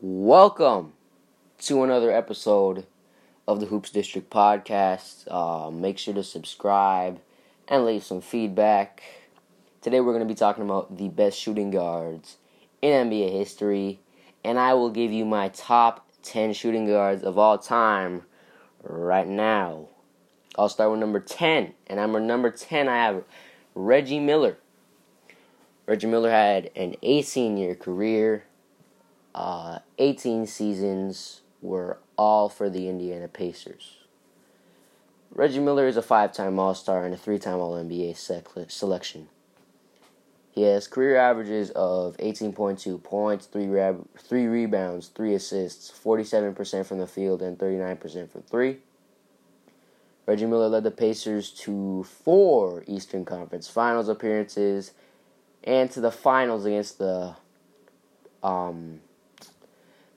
[0.00, 0.92] Welcome
[1.62, 2.86] to another episode
[3.48, 5.26] of the Hoops District podcast.
[5.28, 7.18] Uh, make sure to subscribe
[7.66, 9.02] and leave some feedback.
[9.82, 12.36] Today we're going to be talking about the best shooting guards
[12.80, 13.98] in NBA history,
[14.44, 18.22] and I will give you my top 10 shooting guards of all time
[18.84, 19.88] right now.
[20.56, 22.88] I'll start with number 10, and I'm number 10.
[22.88, 23.24] I have
[23.74, 24.58] Reggie Miller.
[25.86, 28.44] Reggie Miller had an 18 year career.
[29.38, 33.98] Uh, 18 seasons were all for the Indiana Pacers.
[35.30, 38.16] Reggie Miller is a five time All Star and a three time All NBA
[38.68, 39.28] selection.
[40.50, 46.98] He has career averages of 18.2 points, 3, rab- three rebounds, 3 assists, 47% from
[46.98, 48.78] the field, and 39% from 3.
[50.26, 54.90] Reggie Miller led the Pacers to four Eastern Conference Finals appearances
[55.62, 57.36] and to the finals against the
[58.42, 59.00] um,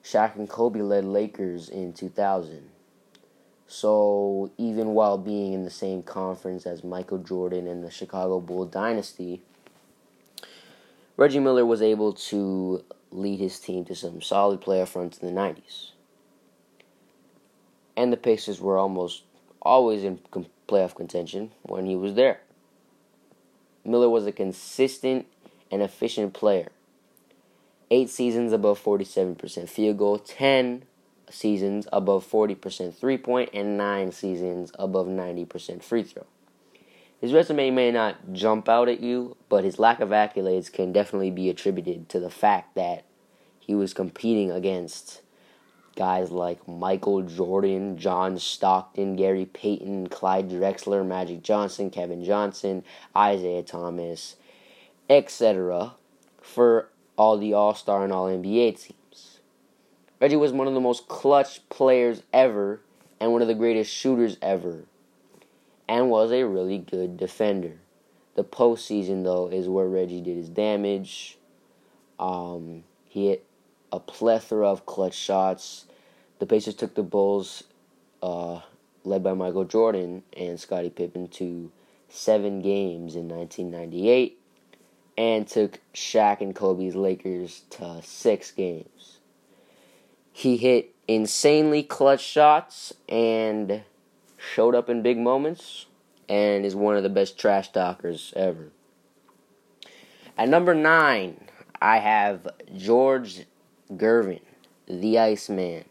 [0.04, 2.70] Shaq and Kobe led Lakers in 2000.
[3.68, 8.66] So even while being in the same conference as Michael Jordan and the Chicago Bull
[8.66, 9.42] dynasty,
[11.16, 15.40] Reggie Miller was able to lead his team to some solid playoff runs in the
[15.40, 15.92] 90s.
[17.96, 19.24] And the Pacers were almost
[19.62, 20.20] always in
[20.68, 22.42] playoff contention when he was there.
[23.86, 25.28] Miller was a consistent
[25.72, 26.70] and efficient player
[27.92, 30.86] eight seasons above 47% field goal, 10
[31.30, 36.26] seasons above 40% three point, and nine seasons above 90% free throw.
[37.20, 41.30] His resume may not jump out at you, but his lack of accolades can definitely
[41.30, 43.06] be attributed to the fact that
[43.60, 45.22] he was competing against
[45.96, 52.84] guys like Michael Jordan, John Stockton, Gary Payton, Clyde Drexler, Magic Johnson, Kevin Johnson,
[53.16, 54.38] Isiah Thomas,
[55.10, 55.94] etc.
[56.42, 56.91] for
[57.22, 59.42] all the All Star and All NBA teams.
[60.20, 62.82] Reggie was one of the most clutch players ever
[63.20, 64.86] and one of the greatest shooters ever,
[65.88, 67.78] and was a really good defender.
[68.34, 71.38] The postseason, though, is where Reggie did his damage.
[72.20, 73.46] Um, he hit
[73.92, 75.86] a plethora of clutch shots.
[76.40, 77.66] The Pacers took the Bulls,
[78.24, 78.62] uh,
[79.04, 81.72] led by Michael Jordan and Scottie Pippen, to
[82.10, 84.41] seven games in 1998
[85.22, 89.20] and took Shaq and Kobe's Lakers to six games.
[90.32, 93.84] He hit insanely clutch shots and
[94.36, 95.86] showed up in big moments
[96.28, 98.72] and is one of the best trash talkers ever.
[100.40, 101.40] At number nine,
[101.80, 103.46] I have George
[103.94, 104.42] Gervin,
[104.88, 105.86] the Iceman.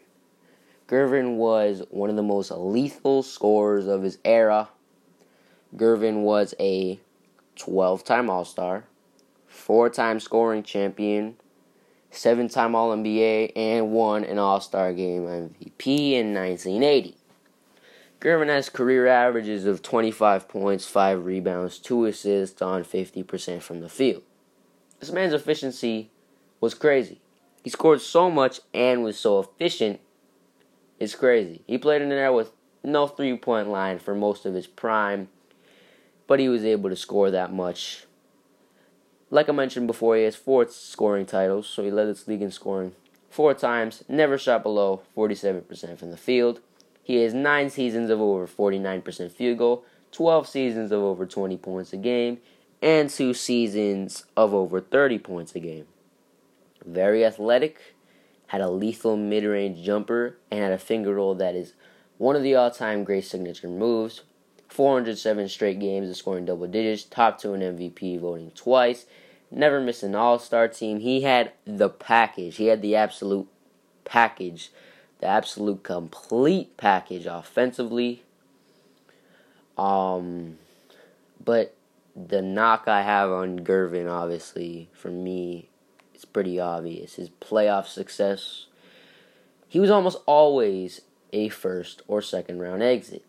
[0.89, 4.71] Gervin was one of the most lethal scorers of his era.
[5.77, 6.99] Gervin was a
[7.55, 8.87] 12 time All Star,
[9.71, 11.37] four time scoring champion,
[12.11, 17.17] seven time All NBA, and won an All Star game MVP in 1980.
[18.19, 23.89] Gervin has career averages of 25 points, 5 rebounds, 2 assists on 50% from the
[23.89, 24.25] field.
[24.99, 26.11] This man's efficiency
[26.61, 27.21] was crazy.
[27.63, 30.01] He scored so much and was so efficient,
[30.99, 31.63] it's crazy.
[31.69, 32.51] He played in there with
[32.83, 35.29] no three point line for most of his prime,
[36.27, 38.07] but he was able to score that much
[39.31, 42.51] like I mentioned before, he has four scoring titles, so he led this league in
[42.51, 42.95] scoring
[43.31, 46.61] four times, never shot below 47% from the field.
[47.03, 51.93] He has nine seasons of over 49% field goal, 12 seasons of over 20 points
[51.93, 52.39] a game,
[52.83, 55.87] and two seasons of over 30 points a game.
[56.85, 57.95] Very athletic,
[58.49, 61.75] had a lethal mid range jumper, and had a finger roll that is
[62.19, 64.23] one of the all time great signature moves.
[64.71, 69.05] 407 straight games of scoring double digits, top two in MVP voting twice,
[69.51, 71.01] never missed an all star team.
[71.01, 73.49] He had the package, he had the absolute
[74.05, 74.71] package,
[75.19, 78.23] the absolute complete package offensively.
[79.77, 80.59] Um,
[81.45, 81.75] but
[82.15, 85.69] the knock I have on Gervin, obviously, for me,
[86.15, 87.15] it's pretty obvious.
[87.15, 88.67] His playoff success,
[89.69, 91.01] he was almost always
[91.33, 93.25] a first or second round exit.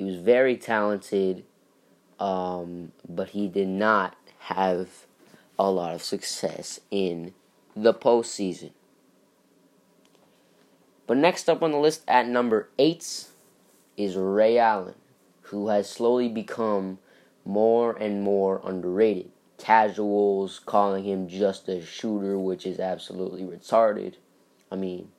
[0.00, 1.44] He was very talented,
[2.18, 4.88] um, but he did not have
[5.58, 7.34] a lot of success in
[7.76, 8.70] the postseason.
[11.06, 13.26] But next up on the list at number eight
[13.98, 14.94] is Ray Allen,
[15.42, 16.98] who has slowly become
[17.44, 19.30] more and more underrated.
[19.58, 24.14] Casuals calling him just a shooter, which is absolutely retarded.
[24.72, 25.10] I mean,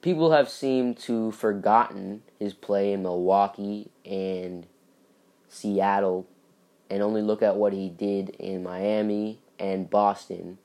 [0.00, 4.66] people have seemed to forgotten his play in Milwaukee and
[5.48, 6.26] Seattle
[6.90, 10.58] and only look at what he did in Miami and Boston.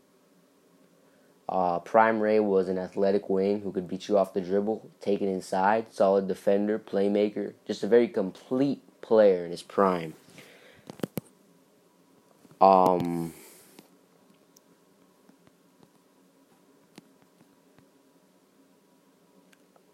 [1.49, 5.21] Uh, Prime Ray was an athletic wing who could beat you off the dribble, take
[5.21, 10.13] it inside, solid defender, playmaker, just a very complete player in his prime.
[12.61, 13.33] Um,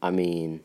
[0.04, 0.62] I mean,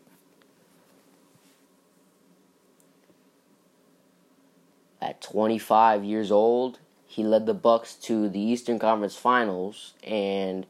[5.04, 10.66] at 25 years old, he led the Bucks to the Eastern Conference Finals and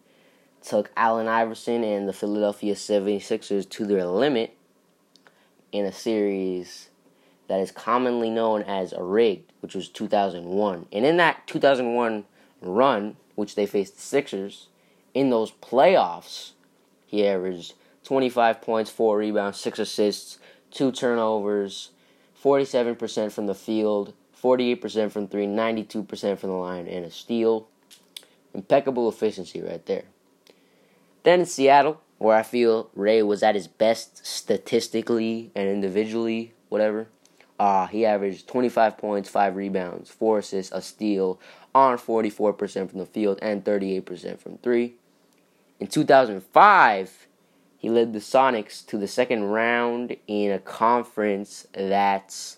[0.60, 4.56] took Allen Iverson and the Philadelphia 76ers to their limit
[5.70, 6.88] in a series
[7.46, 10.86] that is commonly known as a rigged, which was 2001.
[10.90, 12.25] And in that 2001
[12.60, 14.66] run, which they faced the Sixers,
[15.12, 16.52] in those playoffs,
[17.06, 20.38] he averaged 25 points, 4 rebounds, 6 assists,
[20.72, 21.90] 2 turnovers,
[22.42, 24.12] 47% from the field,
[24.44, 27.67] 48% from 3, 92% from the line, and a steal.
[28.52, 30.05] Impeccable efficiency right there.
[31.23, 37.08] Then in Seattle, where I feel Ray was at his best statistically and individually, whatever.
[37.58, 41.41] Uh, he averaged 25 points, 5 rebounds, 4 assists, a steal,
[41.75, 44.94] on 44% from the field, and 38% from 3.
[45.81, 47.26] In 2005,
[47.79, 52.56] he led the Sonics to the second round in a conference that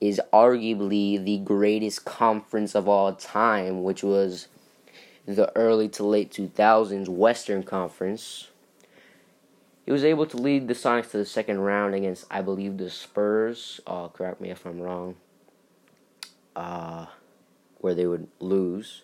[0.00, 4.48] is arguably the greatest conference of all time, which was
[5.26, 8.48] the early to late 2000s Western Conference.
[9.84, 12.90] He was able to lead the Sonics to the second round against, I believe, the
[12.90, 13.80] Spurs.
[13.86, 15.14] Uh, correct me if I'm wrong.
[16.54, 17.06] Uh,
[17.78, 19.02] where they would lose.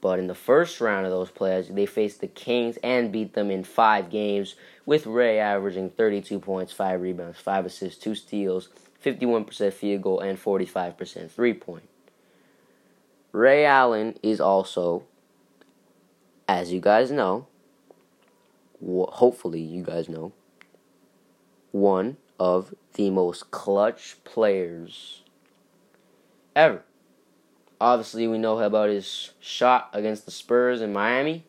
[0.00, 3.50] But in the first round of those playoffs, they faced the Kings and beat them
[3.50, 4.54] in five games,
[4.86, 8.70] with Ray averaging 32 points, 5 rebounds, 5 assists, 2 steals,
[9.04, 11.88] 51% field goal, and 45% three point.
[13.32, 15.04] Ray Allen is also
[16.50, 17.46] as you guys know,
[18.82, 20.32] hopefully you guys know,
[21.70, 25.22] one of the most clutch players
[26.56, 26.82] ever.
[27.80, 31.44] Obviously, we know about his shot against the Spurs in Miami.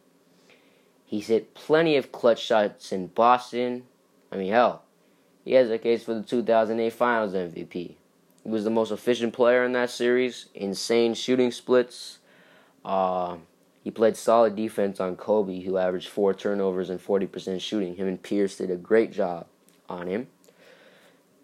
[1.05, 3.83] He's hit plenty of clutch shots in Boston.
[4.31, 4.83] I mean, hell,
[5.43, 7.95] he has a case for the 2008 Finals MVP.
[8.43, 10.47] He was the most efficient player in that series.
[10.53, 12.19] Insane shooting splits.
[12.85, 13.37] Uh,
[13.83, 17.95] he played solid defense on Kobe, who averaged four turnovers and 40% shooting.
[17.95, 19.47] Him and Pierce did a great job
[19.89, 20.27] on him.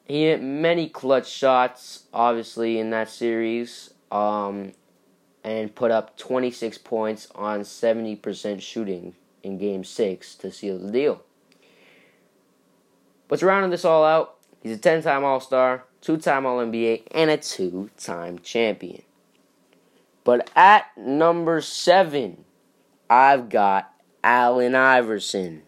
[0.05, 4.73] He hit many clutch shots, obviously, in that series, um,
[5.43, 11.21] and put up 26 points on 70% shooting in Game 6 to seal the deal.
[13.27, 16.59] But to round this all out, he's a 10 time All Star, two time All
[16.59, 19.03] NBA, and a two time champion.
[20.23, 22.43] But at number seven,
[23.09, 23.93] I've got
[24.23, 25.63] Allen Iverson,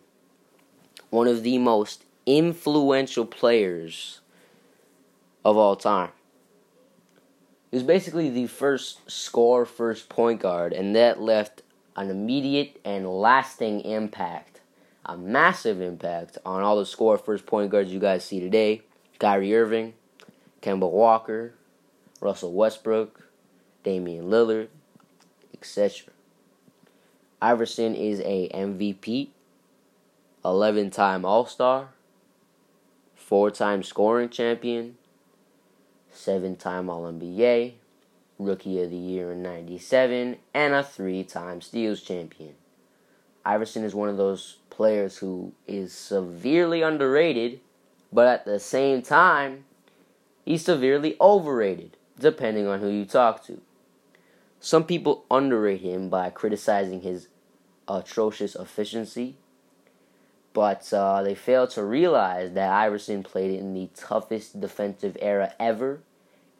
[1.09, 4.19] one of the most influential players
[5.45, 6.11] of all time.
[7.69, 11.61] He was basically the first score, first point guard, and that left
[11.95, 14.61] an immediate and lasting impact,
[15.05, 18.81] a massive impact on all the score, first point guards you guys see today
[19.19, 19.93] Kyrie Irving,
[20.61, 21.53] Kemba Walker,
[22.21, 23.27] Russell Westbrook,
[23.83, 24.67] Damian Lillard,
[25.53, 26.11] etc.
[27.41, 29.29] Iverson is a MVP,
[30.43, 31.89] 11-time All-Star,
[33.29, 34.97] 4-time scoring champion,
[36.19, 37.73] 7-time All-NBA,
[38.37, 42.55] Rookie of the Year in 97, and a 3-time Steals champion.
[43.45, 47.59] Iverson is one of those players who is severely underrated,
[48.11, 49.65] but at the same time,
[50.45, 53.61] he's severely overrated, depending on who you talk to.
[54.59, 57.29] Some people underrate him by criticizing his
[57.87, 59.35] atrocious efficiency,
[60.53, 66.01] but uh, they fail to realize that Iverson played in the toughest defensive era ever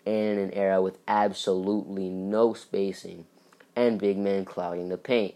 [0.06, 3.26] and an era with absolutely no spacing
[3.76, 5.36] and big men clogging the paint.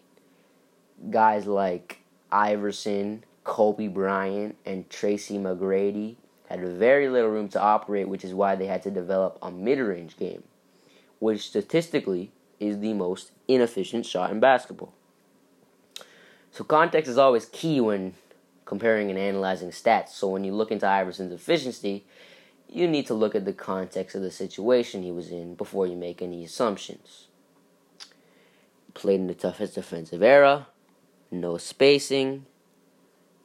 [1.10, 2.00] Guys like
[2.32, 6.16] Iverson, Kobe Bryant, and Tracy McGrady
[6.50, 9.80] had very little room to operate, which is why they had to develop a mid
[9.80, 10.44] range game,
[11.20, 14.94] which statistically is the most inefficient shot in basketball.
[16.52, 18.14] So context is always key when
[18.66, 20.10] comparing and analyzing stats.
[20.10, 22.06] So when you look into Iverson's efficiency,
[22.74, 25.96] you need to look at the context of the situation he was in before you
[25.96, 27.28] make any assumptions.
[28.96, 30.68] Played in the toughest defensive era,
[31.30, 32.48] no spacing,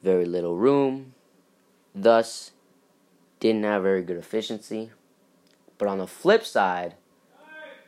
[0.02, 1.14] very little room,
[1.94, 2.52] thus
[3.38, 4.90] didn't have very good efficiency.
[5.76, 6.94] But on the flip side,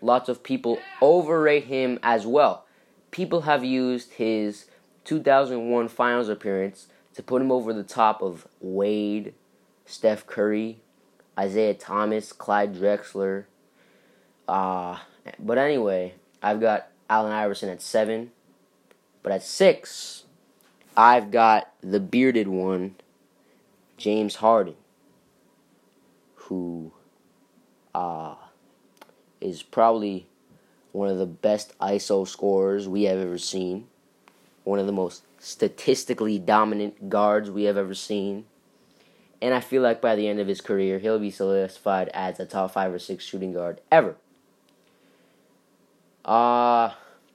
[0.03, 2.67] lots of people overrate him as well.
[3.11, 4.67] People have used his
[5.05, 9.35] 2001 finals appearance to put him over the top of Wade,
[9.87, 10.83] Steph Curry,
[11.41, 13.45] Isiah Thomas, Clyde Drexler.
[14.49, 14.99] Uh,
[15.39, 18.33] but anyway, I've got Allen Iverson at seven.
[19.23, 20.25] But at six,
[20.97, 22.97] I've got the bearded one,
[23.97, 24.77] James Harden,
[26.35, 26.93] who
[27.95, 28.35] uh,
[29.41, 30.27] is probably
[30.93, 33.87] one of the best ISO scorers we have ever seen,
[34.65, 38.47] one of the most statistically dominant guards we have ever seen.
[39.43, 42.47] And I feel like by the end of his career, he'll be solidified as a
[42.47, 44.17] top five or six shooting guard ever.
[46.25, 46.93] Uh,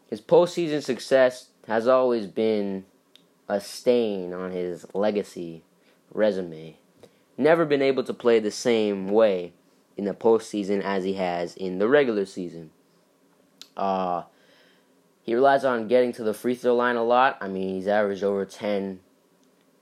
[0.10, 2.86] his postseason success has always been
[3.50, 5.64] a stain on his legacy
[6.14, 6.78] resume.
[7.38, 9.54] Never been able to play the same way
[9.98, 12.70] in the postseason as he has in the regular season.
[13.76, 14.24] Uh,
[15.24, 17.38] he relies on getting to the free throw line a lot.
[17.42, 19.00] I mean, he's averaged over 10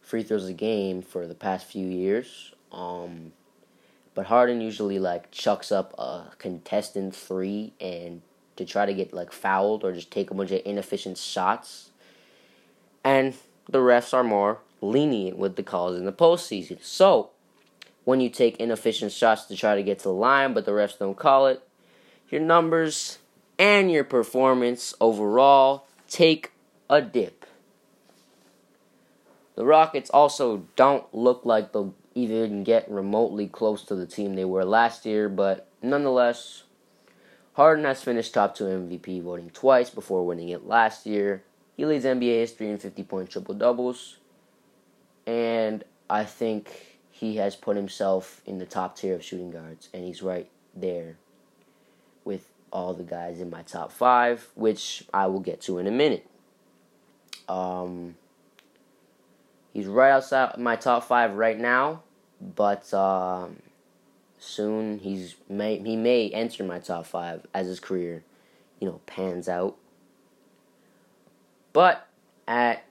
[0.03, 2.53] free throws a game for the past few years.
[2.72, 3.31] Um,
[4.13, 8.22] but Harden usually like chucks up a contestant three and
[8.57, 11.89] to try to get like fouled or just take a bunch of inefficient shots.
[13.03, 13.33] And
[13.67, 16.83] the refs are more lenient with the calls in the postseason.
[16.83, 17.31] So
[18.03, 21.00] when you take inefficient shots to try to get to the line, but the refs
[21.00, 21.65] don't call it,
[22.29, 23.17] your numbers
[23.57, 26.51] and your performance overall take
[26.89, 27.42] a dip.
[29.55, 34.45] The Rockets also don't look like they'll even get remotely close to the team they
[34.45, 36.63] were last year, but nonetheless,
[37.53, 41.43] Harden has finished top two MVP voting twice before winning it last year.
[41.77, 44.17] He leads NBA history in 50 point triple doubles,
[45.25, 50.03] and I think he has put himself in the top tier of shooting guards, and
[50.03, 51.17] he's right there
[52.25, 55.91] with all the guys in my top five, which I will get to in a
[55.91, 56.25] minute.
[57.48, 58.15] Um,
[59.74, 62.03] he's right outside my top five right now,
[62.39, 63.58] but um,
[64.39, 68.24] soon he's may he may enter my top five as his career,
[68.80, 69.75] you know, pans out.
[71.74, 72.08] But
[72.48, 72.86] at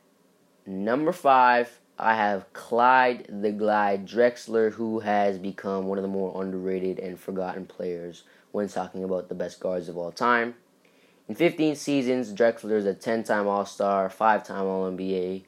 [0.66, 6.42] number five, I have Clyde the Glide Drexler, who has become one of the more
[6.42, 10.54] underrated and forgotten players when talking about the best guards of all time.
[11.28, 15.44] In 15 seasons, Drexler is a 10 time All Star, 5 time All NBA,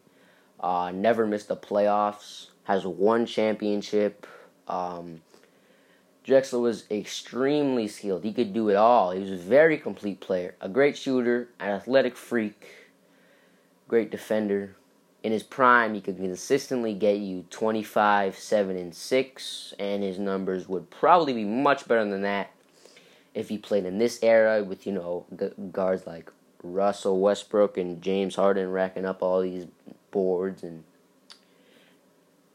[0.64, 4.26] uh, never missed the playoffs, has one championship.
[4.66, 5.21] Um,
[6.26, 8.25] Drexler was extremely skilled.
[8.25, 9.11] He could do it all.
[9.11, 12.64] He was a very complete player, a great shooter, an athletic freak,
[13.88, 14.75] great defender.
[15.23, 20.66] In his prime, he could consistently get you 25, 7, and 6, and his numbers
[20.66, 22.52] would probably be much better than that
[23.35, 25.26] if he played in this era with, you know,
[25.73, 29.66] guards like Russell Westbrook and James Harden racking up all these
[30.14, 30.85] boards and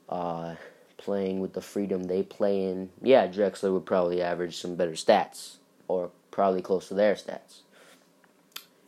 [0.08, 0.56] uh,
[0.98, 2.90] playing with the freedom they play in.
[3.04, 5.58] Yeah, Drexler would probably average some better stats,
[5.90, 7.64] or probably close to their stats.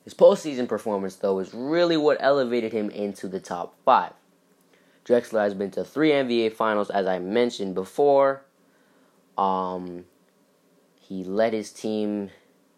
[0.06, 4.14] His postseason performance, though, is really what elevated him into the top five.
[5.06, 8.44] Drexler has been to three NBA finals, as I mentioned before.
[9.38, 10.06] Um,
[11.02, 12.30] he led his team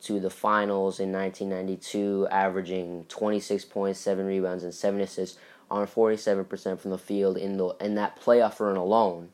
[0.02, 5.38] to the finals in 1992, averaging 26 points, 7 rebounds, and 7 assists
[5.74, 9.30] on 47% from the field in, the, in that playoff run alone.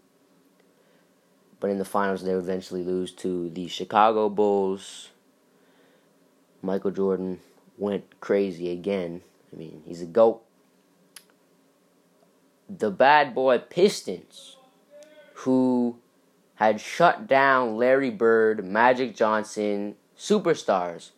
[1.59, 5.09] But in the finals, they would eventually lose to the Chicago Bulls.
[6.61, 7.41] Michael Jordan
[7.77, 9.21] went crazy again.
[9.51, 10.41] I mean, he's a GOAT.
[12.69, 14.55] The bad boy Pistons,
[15.33, 15.97] who
[16.55, 21.09] had shut down Larry Bird, Magic Johnson, superstars,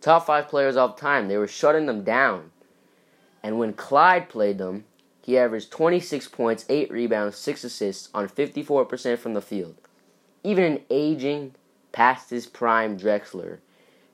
[0.00, 1.26] top five players all time.
[1.26, 2.52] They were shutting them down.
[3.42, 4.84] And when Clyde played them,
[5.22, 9.76] he averaged 26 points, 8 rebounds, 6 assists on 54% from the field.
[10.42, 11.54] Even an aging,
[11.92, 13.58] past his prime Drexler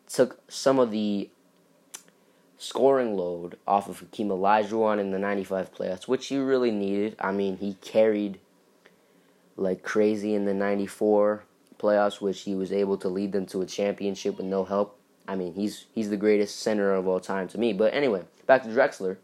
[0.09, 1.31] took some of the
[2.59, 7.15] scoring load off of Hakeem Olajuwon in the 95 playoffs, which he really needed.
[7.19, 8.39] I mean, he carried
[9.57, 11.45] like crazy in the 94
[11.79, 14.99] playoffs, which he was able to lead them to a championship with no help.
[15.27, 17.73] I mean, he's he's the greatest center of all time to me.
[17.73, 19.17] But anyway, back to Drexler.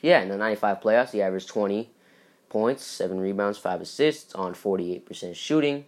[0.00, 1.88] Yeah, in the 95 playoffs, he averaged 20
[2.48, 5.84] points, 7 rebounds, 5 assists on 48% shooting.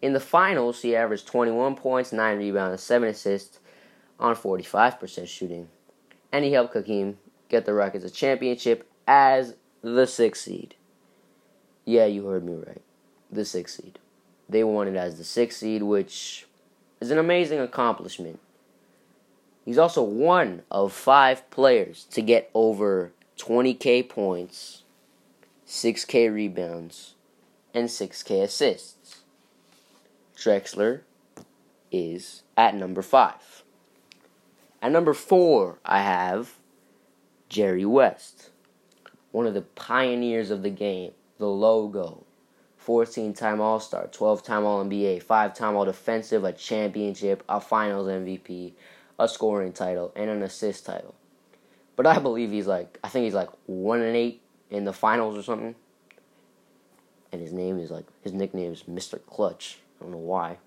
[0.00, 3.58] In the finals, he averaged 21 points, 9 rebounds, 7 assists
[4.18, 5.68] on 45% shooting.
[6.32, 10.74] And he helped Hakeem get the Rockets a championship as the sixth seed.
[11.84, 12.82] Yeah, you heard me right.
[13.30, 13.98] The sixth seed.
[14.48, 16.46] They won it as the sixth seed, which
[17.04, 18.40] is an amazing accomplishment.
[19.66, 24.84] He's also one of five players to get over 20k points,
[25.68, 27.12] 6k rebounds,
[27.74, 29.20] and 6k assists.
[30.34, 31.02] Drexler
[31.92, 33.62] is at number 5.
[34.80, 36.54] At number 4, I have
[37.50, 38.48] Jerry West,
[39.30, 42.24] one of the pioneers of the game, the logo,
[42.84, 47.58] 14 time All Star, 12 time All NBA, 5 time All Defensive, a championship, a
[47.58, 48.74] finals MVP,
[49.18, 51.14] a scoring title, and an assist title.
[51.96, 55.38] But I believe he's like, I think he's like 1 and 8 in the finals
[55.38, 55.74] or something.
[57.32, 59.18] And his name is like, his nickname is Mr.
[59.24, 59.78] Clutch.
[59.98, 60.58] I don't know why.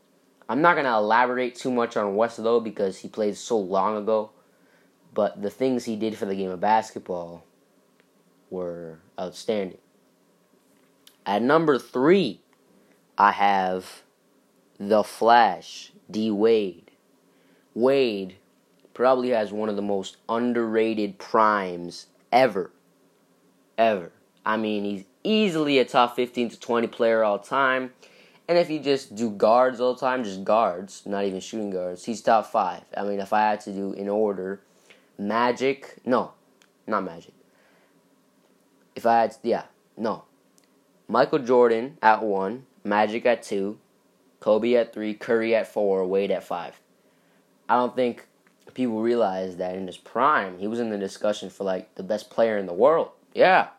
[0.50, 3.96] I'm not going to elaborate too much on West though because he played so long
[3.96, 4.32] ago.
[5.14, 7.44] But the things he did for the game of basketball
[8.50, 9.78] were outstanding.
[11.28, 12.40] At number three,
[13.18, 14.04] I have
[14.80, 16.90] The Flash, D Wade.
[17.76, 18.38] Wade
[18.94, 22.72] probably has one of the most underrated primes ever.
[23.78, 24.14] Ever.
[24.46, 27.92] I mean, he's easily a top 15 to 20 player all time.
[28.48, 32.06] And if you just do guards all the time, just guards, not even shooting guards,
[32.06, 32.84] he's top five.
[32.96, 34.62] I mean, if I had to do in order,
[35.18, 36.32] Magic, no,
[36.88, 37.34] not Magic.
[38.96, 39.64] If I had, to, yeah,
[39.98, 40.24] no,
[41.10, 43.80] Michael Jordan at one, Magic at two,
[44.42, 46.82] Kobe at three, Curry at four, Wade at five.
[47.70, 48.28] I don't think
[48.74, 52.30] people realize that in his prime, he was in the discussion for like the best
[52.30, 53.12] player in the world.
[53.34, 53.70] Yeah.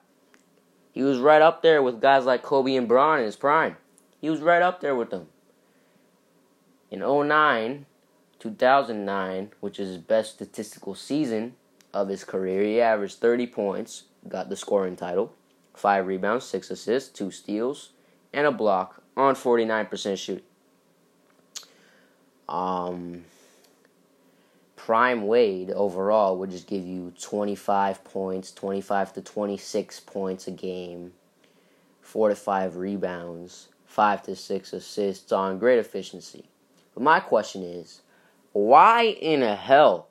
[0.92, 3.76] He was right up there with guys like Kobe and Bron in his prime.
[4.20, 5.28] He was right up there with them.
[6.90, 7.84] In 09,
[8.38, 11.56] 2009, which is his best statistical season
[11.92, 15.34] of his career, he averaged 30 points, got the scoring title
[15.78, 17.90] five rebounds, six assists, two steals,
[18.32, 20.44] and a block on 49% shooting.
[22.48, 23.24] Um,
[24.76, 31.12] Prime Wade overall would just give you 25 points, 25 to 26 points a game,
[32.00, 36.44] 4 to 5 rebounds, 5 to 6 assists on great efficiency.
[36.94, 38.00] But my question is
[38.52, 40.08] why in the hell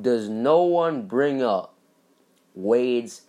[0.00, 1.74] does no one bring up
[2.54, 3.22] Wade's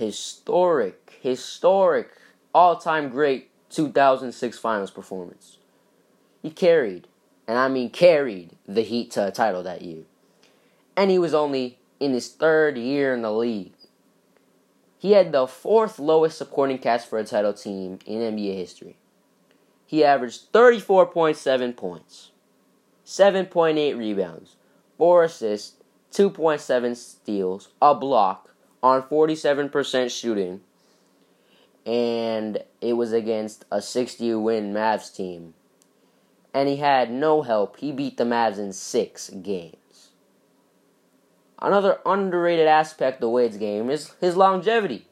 [0.00, 2.10] historic, historic,
[2.54, 5.58] all time great 2006 finals performance.
[6.42, 7.06] He carried,
[7.46, 10.04] and I mean carried, the Heat to a title that year.
[10.96, 13.74] And he was only in his third year in the league.
[14.98, 18.96] He had the fourth lowest supporting cast for a title team in NBA history.
[19.86, 22.30] He averaged 34.7 points,
[23.04, 24.56] 7.8 rebounds,
[24.96, 25.76] 4 assists,
[26.12, 28.49] 2.7 steals, a block,
[28.82, 30.60] on 47% shooting,
[31.84, 35.54] and it was against a 60 win Mavs team.
[36.52, 37.78] And he had no help.
[37.78, 40.10] He beat the Mavs in six games.
[41.60, 45.06] Another underrated aspect of Wade's game is his longevity.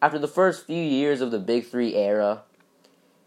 [0.00, 2.42] After the first few years of the Big Three era,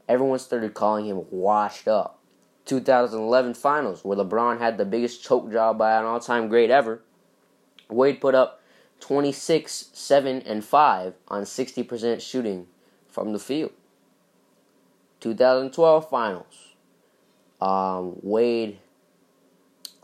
[0.10, 2.20] everyone started calling him washed up.
[2.66, 7.02] 2011 finals, where LeBron had the biggest choke job by an all time great ever,
[7.90, 8.61] Wade put up
[9.02, 12.68] 26, 7, and 5 on 60% shooting
[13.10, 13.72] from the field.
[15.20, 16.76] 2012 finals.
[17.60, 18.80] Um, Wade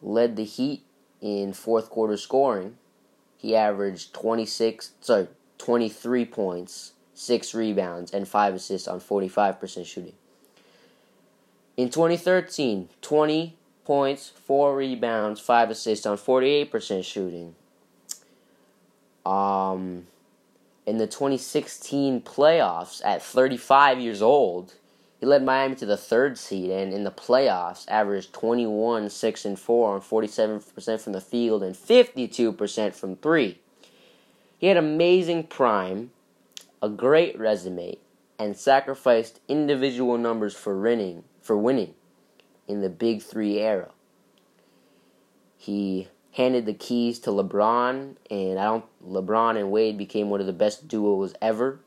[0.02, 0.84] led the Heat
[1.22, 2.78] in fourth quarter scoring.
[3.38, 10.14] He averaged 26, sorry, 23 points, 6 rebounds, and 5 assists on 45% shooting.
[11.78, 17.56] In 2013, 20 points, 4 rebounds, 5 assists on 48% shooting.
[19.28, 20.08] Um,
[20.86, 24.76] in the 2016 playoffs, at 35 years old,
[25.20, 29.60] he led Miami to the third seed, and in the playoffs, averaged 21, 6, and
[29.60, 33.60] 4 on 47% from the field and 52% from three.
[34.58, 36.12] He had amazing prime,
[36.82, 37.98] a great resume,
[38.40, 41.96] and sacrificed individual numbers for winning, for winning
[42.68, 43.90] in the Big Three era.
[45.58, 48.86] He handed the keys to LeBron, and I don't.
[49.06, 51.80] LeBron and Wade became one of the best duos ever.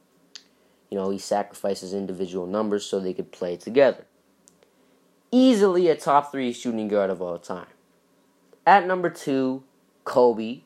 [0.90, 4.04] You know, he sacrificed his individual numbers so they could play together.
[5.30, 7.68] Easily a top three shooting guard of all time.
[8.66, 9.62] At number two,
[10.04, 10.62] Kobe.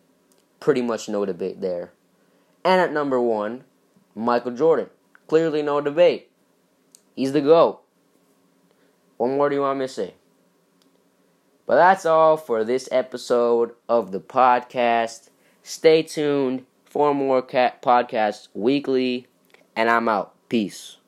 [0.60, 1.92] Pretty much no debate there.
[2.64, 3.64] And at number one,
[4.14, 4.88] Michael Jordan.
[5.26, 6.30] Clearly no debate.
[7.14, 7.80] He's the GOAT.
[9.18, 10.14] What more do you want me to say?
[11.66, 15.30] But that's all for this episode of the podcast.
[15.62, 19.26] Stay tuned for more podcasts weekly,
[19.74, 20.34] and I'm out.
[20.48, 20.98] Peace.